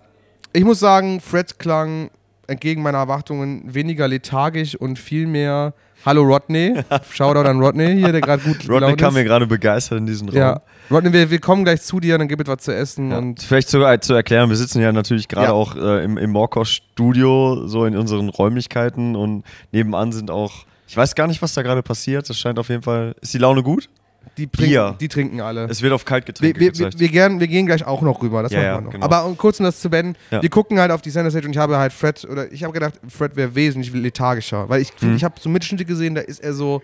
[0.53, 2.09] ich muss sagen, Fred klang
[2.47, 6.75] entgegen meiner Erwartungen weniger lethargisch und viel mehr Hallo Rodney.
[7.11, 10.37] Shoutout an Rodney hier, der gerade gut Rodney kam mir gerade begeistert in diesen Raum.
[10.37, 13.17] Ja, Rodney, wir, wir kommen gleich zu dir, dann gibt es was zu essen Ja.
[13.19, 15.53] und Vielleicht sogar zu erklären, wir sitzen ja natürlich gerade Ja.
[15.53, 21.13] auch äh, im, im Morkos-Studio, so in unseren Räumlichkeiten und nebenan sind auch, ich weiß
[21.15, 23.89] gar nicht, was da gerade passiert, das scheint auf jeden Fall, ist die Laune gut?
[24.37, 24.81] Die, Bier.
[24.85, 25.65] trinken, die trinken alle.
[25.65, 28.51] Es wird auf Kaltgetränke wir, wir, wir, gern, wir gehen gleich auch noch rüber, das
[28.51, 28.91] Ja, machen ja, wir noch.
[28.93, 29.05] genau.
[29.05, 30.41] Aber um kurz um das zu beenden, Ja.
[30.41, 32.73] wir gucken halt auf die Center Stage und ich habe halt Fred, oder ich habe
[32.73, 35.15] gedacht, Fred wäre wesentlich lethargischer, weil ich finde, Mhm.
[35.17, 36.81] ich habe so Mitschnitte gesehen, da ist er so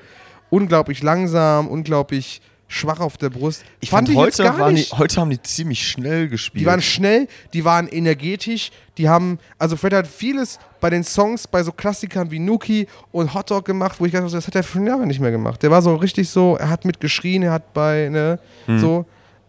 [0.50, 3.64] unglaublich langsam, unglaublich schwach auf der Brust.
[3.80, 4.98] ich Fand fand, heute, gar waren die, nicht.
[4.98, 6.62] heute haben die ziemlich schnell gespielt.
[6.62, 11.48] Die waren schnell, die waren energetisch, die haben, also Fred hat vieles bei den Songs,
[11.48, 14.56] bei so Klassikern wie Nuki und Hot Dog gemacht, wo ich gedacht habe, das hat
[14.56, 15.64] er schon Jahre nicht mehr gemacht.
[15.64, 18.80] Der war so richtig so, er hat mitgeschrien, er hat bei, ne, Hm.
[18.80, 19.06] so,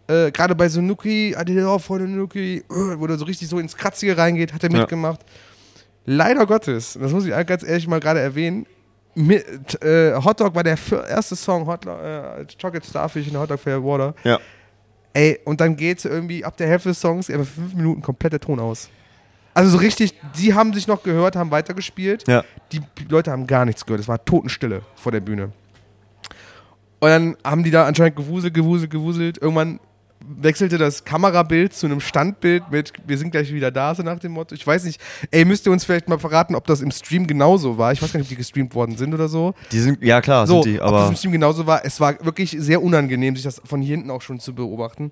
[0.07, 3.47] äh, gerade bei so Nuki, hat er auch Freunde Nuki, äh, wo der so richtig
[3.49, 4.79] so ins Kratzige reingeht, hat er Ja.
[4.79, 5.19] mitgemacht.
[6.05, 8.65] Leider Gottes, das muss ich ganz ehrlich mal gerade erwähnen,
[9.15, 10.77] mit, äh, Hot Dog war der
[11.09, 14.13] erste Song, Hot, äh, Chocolate Starfish in Hot Dog Fair Water.
[14.23, 14.39] Ja.
[15.13, 18.39] Ey, und dann geht irgendwie ab der Hälfte des Songs, etwa fünf Minuten, komplett der
[18.39, 18.89] Ton aus.
[19.53, 22.27] Also so richtig, die haben sich noch gehört, haben weitergespielt.
[22.27, 22.43] Ja.
[22.71, 23.99] Die Leute haben gar nichts gehört.
[23.99, 25.51] Es war Totenstille vor der Bühne.
[26.99, 29.37] Und dann haben die da anscheinend gewuselt, gewuselt, gewuselt.
[29.41, 29.79] Irgendwann
[30.25, 34.33] wechselte das Kamerabild zu einem Standbild mit Wir sind gleich wieder da, so nach dem
[34.33, 34.53] Motto.
[34.55, 34.99] Ich weiß nicht,
[35.31, 37.91] ey, müsst ihr uns vielleicht mal verraten, ob das im Stream genauso war.
[37.91, 39.53] Ich weiß gar nicht, ob die gestreamt worden sind oder so.
[39.71, 41.85] Die sind, ja klar, So, sind die, ob das aber im Stream genauso war.
[41.85, 45.11] Es war wirklich sehr unangenehm, sich das von hier hinten auch schon zu beobachten.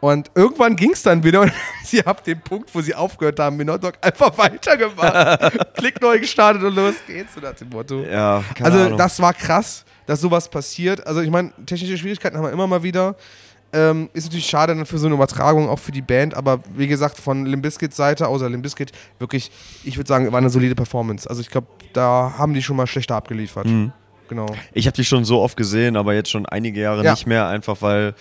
[0.00, 1.52] Und irgendwann ging es dann wieder und
[1.84, 5.74] sie ab dem Punkt, wo sie aufgehört haben, mit Hotdog einfach weitergemacht.
[5.74, 8.02] Klick neu gestartet und los geht's, so nach dem Motto.
[8.02, 8.98] ja, keine also Ahnung.
[8.98, 11.04] das war krass, dass sowas passiert.
[11.06, 13.16] Also ich meine, technische Schwierigkeiten haben wir immer mal wieder.
[13.72, 16.86] Ähm, ist natürlich schade dann für so eine Übertragung, auch für die Band, aber wie
[16.86, 19.50] gesagt, von Limbiskits Seite, außer Limbiskit, wirklich,
[19.84, 21.28] ich würde sagen, war eine solide Performance.
[21.28, 23.66] Also ich glaube, da haben die schon mal schlechter abgeliefert.
[23.66, 23.92] Mhm.
[24.28, 24.46] Genau.
[24.72, 27.10] Ich habe die schon so oft gesehen, aber jetzt schon einige Jahre Ja.
[27.12, 28.14] nicht mehr, einfach weil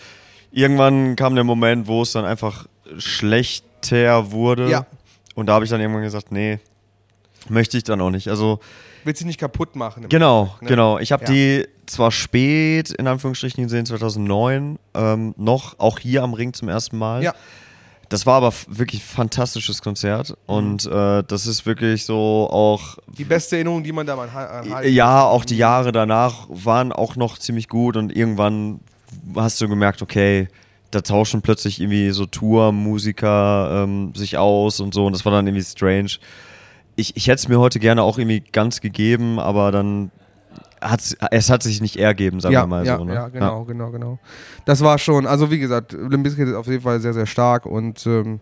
[0.52, 2.66] irgendwann kam der Moment, wo es dann einfach
[2.98, 4.70] schlechter wurde.
[4.70, 4.86] Ja.
[5.36, 6.60] Und da habe ich dann irgendwann gesagt, nee,
[7.50, 8.28] möchte ich dann auch nicht.
[8.30, 8.60] Also
[9.04, 10.08] Willst sie nicht kaputt machen.
[10.10, 10.68] genau, Endeffekt, ne?
[10.70, 11.00] genau.
[11.00, 11.32] Ich habe Ja.
[11.32, 16.98] die zwar spät in Anführungsstrichen gesehen, 2009, ähm, noch auch hier am Ring zum ersten
[16.98, 17.24] Mal.
[17.24, 17.34] Ja.
[18.10, 23.26] Das war aber wirklich ein fantastisches Konzert und äh, das ist wirklich so auch Die
[23.26, 26.94] beste Erinnerung, die man da mal ha- äh, halten ja, auch die Jahre danach waren
[26.94, 28.80] auch noch ziemlich gut und irgendwann
[29.36, 30.48] hast du gemerkt, okay,
[30.92, 35.46] da tauschen plötzlich irgendwie so Tour-Musiker ähm, sich aus und so und das war dann
[35.48, 36.12] irgendwie strange.
[36.96, 40.12] Ich, ich hätte es mir heute gerne auch irgendwie ganz gegeben, aber dann
[41.32, 43.06] es hat sich nicht ergeben, sagen ja, wir mal ja, so.
[43.06, 43.14] Ne?
[43.14, 44.20] ja, genau, genau, genau.
[44.66, 47.66] Das war schon, also wie gesagt, Limp Bizkit ist auf jeden Fall sehr, sehr stark
[47.66, 48.40] und ähm,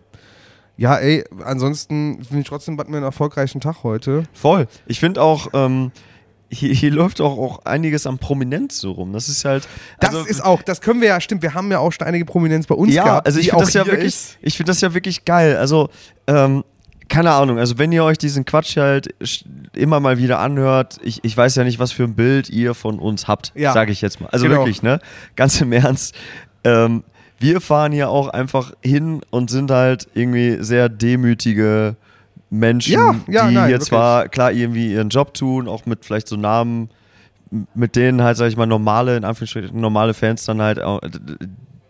[0.76, 4.24] ja, ey, ansonsten finde ich trotzdem hatten wir einen erfolgreichen Tag heute.
[4.34, 4.66] Voll.
[4.86, 5.90] Ich finde auch, ähm,
[6.48, 9.12] hier, hier läuft auch, auch einiges an Prominenz so rum.
[9.12, 9.66] Das ist halt.
[10.00, 12.24] Das also- ist auch, das können wir ja, stimmt, wir haben ja auch schon einige
[12.24, 13.26] Prominenz bei uns ja, gehabt.
[13.26, 15.56] also ich finde das ja wirklich, ich finde das ja wirklich geil.
[15.56, 15.88] Also,
[16.26, 16.62] ähm,
[17.08, 19.14] keine Ahnung, also wenn ihr euch diesen Quatsch halt
[19.74, 22.98] immer mal wieder anhört, ich, ich weiß ja nicht, was für ein Bild ihr von
[22.98, 23.72] uns habt, Ja.
[23.72, 24.28] sage ich jetzt mal.
[24.30, 24.58] Also Genau.
[24.60, 24.98] wirklich, ne?
[25.36, 26.14] Ganz im Ernst.
[26.64, 27.04] Ähm,
[27.38, 31.96] wir fahren hier auch einfach hin und sind halt irgendwie sehr demütige
[32.50, 33.88] Menschen, Ja, ja, die nein, hier wirklich.
[33.88, 36.90] zwar klar irgendwie ihren Job tun, auch mit vielleicht so Namen,
[37.74, 41.10] mit denen halt, sag ich mal, normale, in Anführungsstrichen, normale Fans dann halt, auch, äh,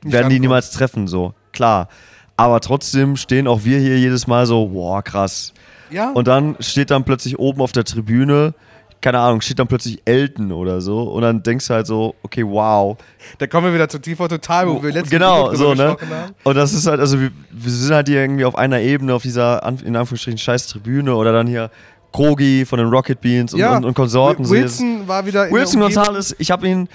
[0.04, 1.32] werden die niemals treffen, so.
[1.52, 1.88] Klar.
[2.36, 5.52] Aber trotzdem stehen auch wir hier jedes Mal so, boah, krass.
[5.90, 6.10] Ja.
[6.12, 8.54] Und dann steht dann plötzlich oben auf der Tribüne,
[9.00, 11.02] keine Ahnung, steht dann plötzlich Elton oder so.
[11.04, 12.96] Und dann denkst du halt so, okay, wow.
[13.38, 15.88] da kommen wir wieder zu TV Total, wo wir letztes Genau, Mal so, ne?
[15.90, 16.34] haben.
[16.44, 19.22] Und das ist halt, also wir, wir sind halt hier irgendwie auf einer Ebene, auf
[19.22, 21.70] dieser, in Anführungsstrichen, scheiß Tribüne oder dann hier
[22.12, 24.44] Krogi von den Rocket Beans und, und, und Konsorten.
[24.44, 25.80] Wi- So, Wilson war wieder in Wilson.
[25.82, 26.88] Gonzalez, ich habe ihn,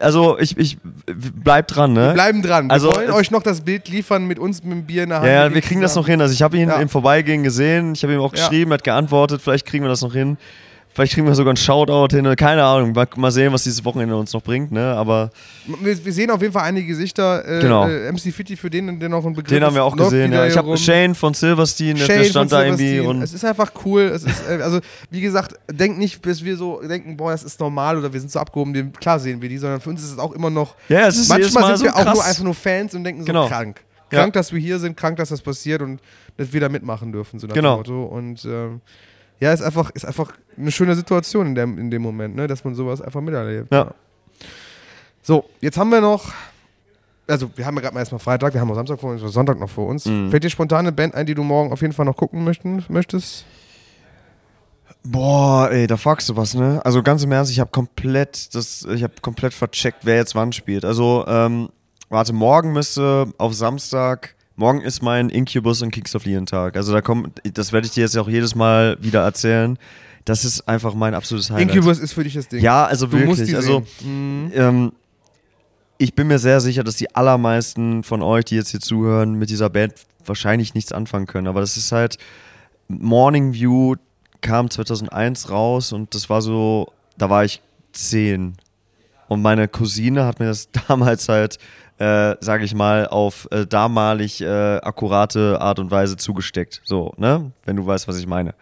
[0.00, 2.08] also ich, ich bleib dran, ne?
[2.08, 2.66] Wir bleiben dran.
[2.68, 5.08] Wir Also, wollen es- euch noch das Bild liefern mit uns mit dem Bier in
[5.10, 5.26] der Hand.
[5.28, 6.20] Ja, ja, wir kriegen das noch hin.
[6.20, 6.76] Also ich habe ihn Ja.
[6.76, 10.02] im Vorbeigehen gesehen, ich habe ihm auch geschrieben, er hat geantwortet, vielleicht kriegen wir das
[10.02, 10.36] noch hin.
[10.94, 12.92] Vielleicht kriegen wir sogar einen Shoutout hin, keine Ahnung.
[13.16, 14.94] Mal, sehen, was dieses Wochenende uns noch bringt, ne?
[14.96, 15.30] Aber
[15.80, 17.46] Wir, wir sehen auf jeden Fall einige Gesichter.
[17.46, 17.86] Äh, Genau.
[17.86, 20.46] Äh, MC Fitty, für den, der noch ein Begriff den haben wir auch gesehen, ja.
[20.46, 20.76] Ich habe.
[20.76, 24.02] Shane von Silverstein, Shane der stand von da irgendwie und es ist einfach cool.
[24.02, 27.60] Es ist, äh, also, wie gesagt, denkt nicht, bis wir so denken, boah, das ist
[27.60, 28.92] normal oder wir sind so abgehoben.
[28.94, 30.74] Klar sehen wir die, sondern für uns ist es auch immer noch.
[30.88, 32.14] ja, es ist manchmal Mal sind so wir auch krass.
[32.14, 33.46] nur einfach nur Fans und denken so Genau.
[33.46, 33.80] krank.
[34.10, 34.20] Ja.
[34.20, 36.00] Krank, dass wir hier sind, krank, dass das passiert und
[36.38, 37.82] dass wir da mitmachen dürfen, so nach Genau.
[37.82, 38.04] dem Motto.
[38.06, 38.80] Und ähm,
[39.40, 42.64] ja, ist einfach, ist einfach eine schöne Situation in dem, in dem Moment, ne, dass
[42.64, 43.72] man sowas einfach miterlebt.
[43.72, 43.92] Ja.
[45.22, 46.32] So, jetzt haben wir noch.
[47.26, 49.30] Also, wir haben ja gerade mal erstmal Freitag, wir haben auch Samstag vor uns, oder
[49.30, 50.06] Sonntag noch vor uns.
[50.06, 50.30] Mhm.
[50.30, 52.84] Fällt dir spontan eine Band ein, die du morgen auf jeden Fall noch gucken möchten,
[52.88, 53.44] möchtest?
[55.04, 56.80] Boah, ey, da fragst du was, ne?
[56.84, 60.52] Also ganz im Ernst, ich habe komplett das, ich habe komplett vercheckt, wer jetzt wann
[60.52, 60.84] spielt.
[60.84, 61.68] Also, ähm,
[62.08, 66.76] warte, morgen müsste auf Samstag, morgen ist mein Incubus und Kings of Leon Tag.
[66.76, 69.78] Also da kommt, das werde ich dir jetzt auch jedes Mal wieder erzählen.
[70.24, 71.74] Das ist einfach mein absolutes Highlight.
[71.74, 72.60] Incubus ist für dich das Ding.
[72.60, 73.56] Ja, also du musst wirklich.
[73.56, 73.84] Also.
[74.02, 74.52] Mhm.
[74.54, 74.92] ähm,
[75.96, 79.50] ich bin mir sehr sicher, dass die allermeisten von euch, die jetzt hier zuhören, mit
[79.50, 79.94] dieser Band
[80.24, 81.46] wahrscheinlich nichts anfangen können.
[81.46, 82.18] Aber das ist halt
[82.88, 83.94] Morning View
[84.40, 88.56] kam 2001 raus und das war so, da war ich zehn.
[89.28, 91.58] Und meine Cousine hat mir das damals halt,
[91.98, 96.80] äh, sage ich mal, auf äh, damalig äh, akkurate Art und Weise zugesteckt.
[96.84, 97.50] So, ne?
[97.64, 98.54] Wenn du weißt, was ich meine.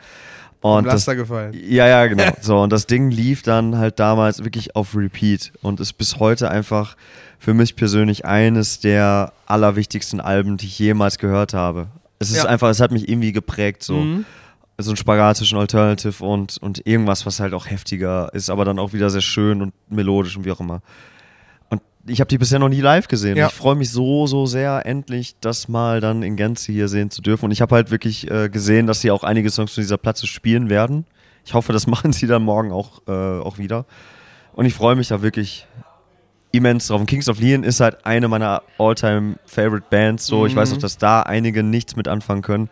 [0.63, 1.53] Vom Und das, Laster gefallen.
[1.69, 2.25] ja, ja, genau.
[2.41, 6.51] So, und das Ding lief dann halt damals wirklich auf Repeat und ist bis heute
[6.51, 6.97] einfach
[7.39, 11.89] für mich persönlich eines der allerwichtigsten Alben, die ich jemals gehört habe.
[12.19, 12.45] Es ist Ja.
[12.47, 13.95] einfach, es hat mich irgendwie geprägt, so.
[13.99, 14.25] Mhm.
[14.79, 18.79] So ein Spagat zwischen Alternative und, und irgendwas, was halt auch heftiger ist, aber dann
[18.79, 20.83] auch wieder sehr schön und melodisch und wie auch immer.
[22.09, 23.37] Ich habe die bisher noch nie live gesehen.
[23.37, 23.49] Ja.
[23.49, 27.21] Ich freue mich so, so sehr, endlich das mal dann in Gänze hier sehen zu
[27.23, 27.47] dürfen.
[27.47, 30.27] Und ich habe halt wirklich äh, gesehen, dass sie auch einige Songs von dieser Platte
[30.27, 31.05] spielen werden.
[31.45, 33.87] Ich hoffe, das machen sie dann morgen auch, äh, auch wieder.
[34.53, 35.67] Und ich freue mich da wirklich
[36.53, 37.01] immens drauf.
[37.01, 40.27] Und Kings of Leon ist halt eine meiner all-time favorite Bands.
[40.27, 40.77] So, ich weiß Mhm.
[40.77, 42.71] auch, dass da einige nichts mit anfangen können.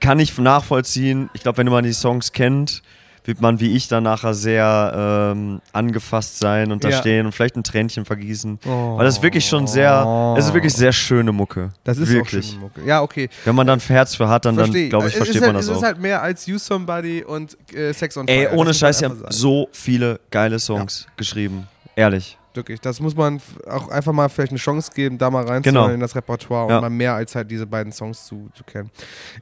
[0.00, 1.30] Kann ich nachvollziehen.
[1.32, 2.82] Ich glaube, wenn man die Songs kennt,
[3.24, 6.98] wird man wie ich dann nachher sehr ähm, angefasst sein und da Ja.
[6.98, 8.58] stehen und vielleicht ein Tränchen vergießen.
[8.66, 8.96] Oh.
[8.96, 11.70] Weil das ist wirklich schon sehr, es ist wirklich sehr schöne Mucke.
[11.84, 12.46] Das ist wirklich.
[12.46, 12.80] auch schöne Mucke.
[12.86, 13.28] Ja, okay.
[13.44, 15.58] Wenn man dann Herz für hat, dann, dann glaube ich, Es versteht ist man halt,
[15.58, 15.76] das Es auch.
[15.76, 18.56] ist halt mehr als You Somebody und äh, Sex on Ey, Fire.
[18.56, 21.68] ohne Das muss Scheiß, sie haben so viele geile Songs geschrieben.
[21.96, 22.36] Ehrlich.
[22.54, 22.80] Wirklich.
[22.80, 25.94] Das muss man auch einfach mal vielleicht eine Chance geben, da mal reinzuhören Genau.
[25.94, 26.76] in das Repertoire Ja.
[26.76, 28.90] und mal mehr als halt diese beiden Songs zu, zu kennen.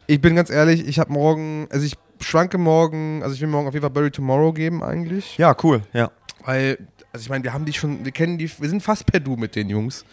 [0.07, 3.67] Ich bin ganz ehrlich, ich habe morgen, also ich schwanke morgen, also ich will morgen
[3.69, 5.83] auf jeden Fall Bury Tomorrow geben eigentlich, Ja, cool.
[5.93, 6.11] Ja.
[6.45, 6.79] weil,
[7.13, 9.37] also ich meine, wir haben die schon, wir kennen die, wir sind fast per Du
[9.37, 10.05] mit den Jungs.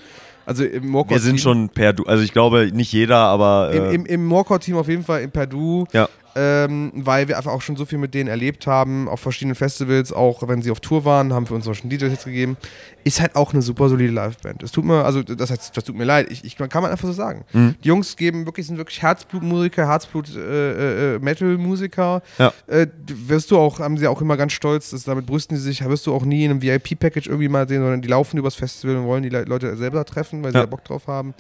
[0.46, 2.04] Also im Morkor Wir sind schon per Du.
[2.04, 3.72] Also ich glaube, nicht jeder, aber.
[3.74, 6.08] Im, Äh, im, im Morkor-Team auf jeden Fall in Perdu, Ja.
[6.36, 10.12] Ähm, weil wir einfach auch schon so viel mit denen erlebt haben, auf verschiedenen Festivals,
[10.12, 12.58] auch wenn sie auf Tour waren, haben für uns auch schon jetzt gegeben.
[13.06, 14.64] Ist halt auch eine super solide Liveband.
[14.64, 17.08] Es tut mir, also das heißt, das tut mir leid, ich, ich, kann man einfach
[17.08, 17.46] so sagen.
[17.54, 17.76] Mhm.
[17.84, 22.22] Die Jungs geben wirklich, sind wirklich Herzblutmusiker, Herzblut-Metal-Musiker.
[22.38, 22.54] Ja.
[22.68, 25.84] Äh, wirst du auch, haben sie auch immer ganz stolz, dass damit brüsten sie sich,
[25.88, 28.98] wirst du auch nie in einem VIP-Package irgendwie mal sehen, sondern die laufen übers Festival
[28.98, 30.64] und wollen die Le Leute selber treffen, weil sie Ja.
[30.64, 31.34] da Bock drauf haben.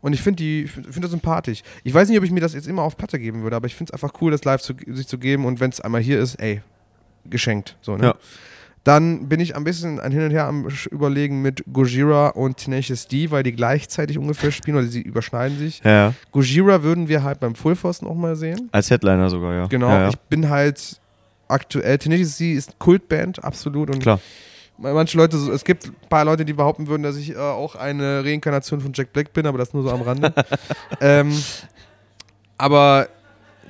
[0.00, 0.68] Und ich finde die,
[1.00, 1.62] das sympathisch.
[1.84, 3.74] Ich weiß nicht, ob ich mir das jetzt immer auf Platte geben würde, aber ich
[3.74, 6.20] finde es einfach cool, das live zu, sich zu geben und wenn es einmal hier
[6.20, 6.62] ist, ey,
[7.28, 7.76] geschenkt.
[7.80, 8.06] So, ne?
[8.06, 8.14] Ja.
[8.84, 13.06] Dann bin ich ein bisschen ein Hin und Her am Überlegen mit Gojira und Tenacious
[13.06, 15.82] D, weil die gleichzeitig ungefähr spielen oder sie überschneiden sich.
[15.84, 16.14] ja.
[16.32, 18.68] Gojira würden wir halt beim Full Force noch mal sehen.
[18.72, 19.66] Als Headliner sogar, ja.
[19.66, 20.08] Genau, Ja, ja.
[20.08, 21.00] ich bin halt
[21.48, 23.90] aktuell, Tenacious D ist Kultband, absolut.
[23.90, 24.20] Und Klar.
[24.78, 28.24] Manche Leute, es gibt ein paar Leute, die behaupten würden, dass ich äh, auch eine
[28.24, 30.32] Reinkarnation von Jack Black bin, aber das nur so am Rande.
[31.00, 31.32] ähm,
[32.56, 33.08] aber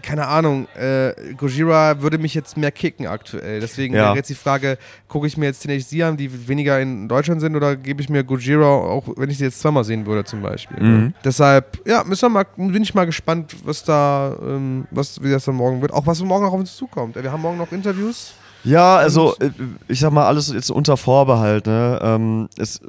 [0.00, 3.60] keine Ahnung, äh, Gojira würde mich jetzt mehr kicken aktuell.
[3.60, 4.04] Deswegen Ja.
[4.04, 7.40] wäre jetzt die Frage, gucke ich mir jetzt Tenacious D an, die weniger in Deutschland
[7.40, 10.40] sind, oder gebe ich mir Gojira, auch wenn ich sie jetzt zweimal sehen würde zum
[10.40, 10.80] Beispiel.
[10.80, 11.14] Mhm.
[11.24, 15.44] Deshalb, ja, müssen wir mal, bin ich mal gespannt, was da, ähm, was, wie das
[15.44, 15.92] dann morgen wird.
[15.92, 17.16] Auch was morgen noch auf uns zukommt.
[17.20, 18.34] Wir haben morgen noch Interviews.
[18.64, 19.50] Ja, also äh,
[19.88, 21.98] ich sag mal, alles jetzt unter Vorbehalt, ne?
[22.02, 22.80] Ähm, es,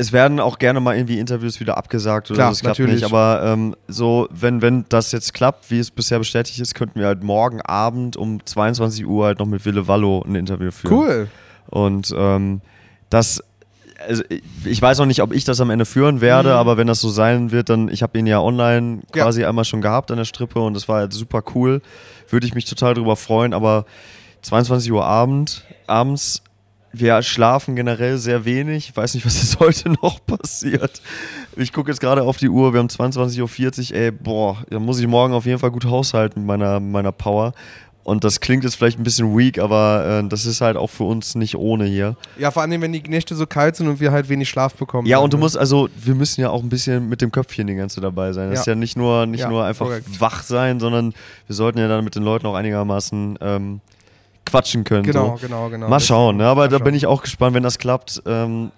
[0.00, 3.02] es werden auch gerne mal irgendwie Interviews wieder abgesagt oder Klar, so, das klappt natürlich.
[3.02, 3.12] nicht.
[3.12, 7.06] Aber ähm, so, wenn, wenn das jetzt klappt, wie es bisher bestätigt ist, könnten wir
[7.06, 10.92] halt morgen Abend um 22 Uhr halt noch mit Wille Wallo ein Interview führen.
[10.94, 11.28] Cool.
[11.66, 12.60] Und ähm,
[13.10, 13.42] das,
[14.06, 14.22] also
[14.64, 16.54] ich- weiß noch nicht, ob ich das am Ende führen werde, Mhm.
[16.56, 19.24] aber wenn das so sein wird, dann, ich habe ihn ja online Ja.
[19.24, 21.82] quasi einmal schon gehabt an der Strippe und das war halt super cool.
[22.30, 23.84] Würde ich mich total drüber freuen, aber
[24.42, 26.42] 22 Uhr Abend, abends,
[26.92, 28.88] wir schlafen generell sehr wenig.
[28.90, 31.02] Ich weiß nicht, was jetzt heute noch passiert.
[31.56, 34.98] Ich gucke jetzt gerade auf die Uhr, wir haben 22.40 Uhr, ey, boah, da muss
[34.98, 37.52] ich morgen auf jeden Fall gut haushalten mit meiner, meiner Power.
[38.04, 41.04] Und das klingt jetzt vielleicht ein bisschen weak, aber äh, das ist halt auch für
[41.04, 42.16] uns nicht ohne hier.
[42.38, 45.06] Ja, vor allem, wenn die Nächte so kalt sind und wir halt wenig Schlaf bekommen.
[45.06, 45.42] Ja, und du ne?
[45.42, 48.48] musst also, wir müssen ja auch ein bisschen mit dem Köpfchen die ganze dabei sein.
[48.48, 48.60] Das Ja.
[48.62, 50.06] ist ja nicht nur, nicht Ja, nur einfach korrekt.
[50.20, 51.12] wach sein, sondern
[51.46, 53.80] wir sollten ja dann mit den Leuten auch einigermaßen ähm,
[54.46, 55.02] quatschen können.
[55.04, 55.46] Genau, so.
[55.46, 55.88] genau, genau.
[55.88, 56.46] Mal schauen, ne?
[56.46, 56.84] aber Mal da schauen.
[56.84, 58.22] bin ich auch gespannt, wenn das klappt.
[58.26, 58.70] Ähm,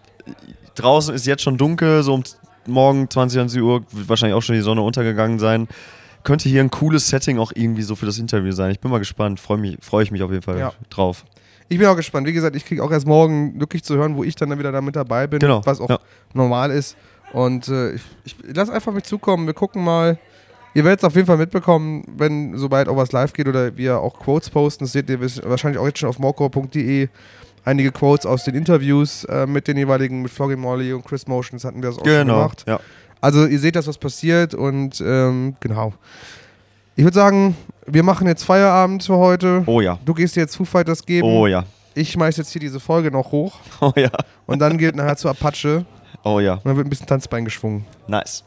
[0.75, 2.23] draußen ist jetzt schon dunkel, so um
[2.66, 5.68] morgen 20 Uhr wird wahrscheinlich auch schon die Sonne untergegangen sein.
[6.23, 8.70] Könnte hier ein cooles Setting auch irgendwie so für das Interview sein.
[8.73, 10.73] Ich bin mal gespannt, freue mich, freu ich mich auf jeden Fall Ja.
[10.90, 11.25] drauf.
[11.68, 12.27] Ich bin auch gespannt.
[12.27, 14.81] Wie gesagt, ich kriege auch erst morgen wirklich zu hören, wo ich dann wieder da
[14.81, 15.99] mit dabei bin, Genau, was auch ja.
[16.35, 16.96] normal ist.
[17.33, 19.46] Und äh, ich, ich lass einfach mich zukommen.
[19.46, 20.18] Wir gucken mal.
[20.74, 23.98] Ihr werdet es auf jeden Fall mitbekommen, wenn sobald auch was live geht oder wir
[24.00, 24.85] auch Quotes posten.
[24.85, 27.09] Das seht ihr wahrscheinlich auch jetzt schon auf morco.de.
[27.64, 31.64] Einige Quotes aus den Interviews äh, mit den jeweiligen, mit Flogging Molly und Chris Motions
[31.64, 32.37] hatten wir das auch schon Genau.
[32.38, 32.64] gemacht.
[32.66, 32.80] Ja.
[33.20, 35.92] Also ihr seht das, was passiert und ähm, genau.
[36.96, 37.56] Ich würde sagen,
[37.87, 39.62] wir machen jetzt Feierabend für heute.
[39.66, 39.98] Oh ja.
[40.04, 41.26] Du gehst jetzt Foo Fighters geben.
[41.28, 41.64] Oh ja.
[41.94, 44.11] Ich schmeiß jetzt hier diese Folge noch hoch Oh ja.
[44.46, 45.85] und dann geht nachher zu Apache
[46.24, 46.54] Oh ja.
[46.54, 47.85] und dann wird ein bisschen Tanzbein geschwungen.
[48.06, 48.44] Nice.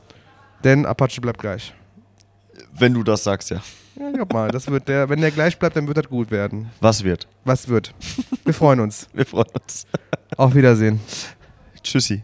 [0.64, 1.74] Denn Apache bleibt gleich.
[2.74, 3.62] Wenn du das sagst, ja.
[3.96, 6.72] Ja, glaub mal, das wird der, wenn der gleich bleibt, dann wird das gut werden.
[6.80, 7.28] Was wird?
[7.46, 7.94] Was wird?
[8.44, 9.08] Wir freuen uns.
[9.14, 9.86] Wir freuen uns.
[10.36, 11.00] Auf Wiedersehen.
[11.84, 12.24] Tschüssi.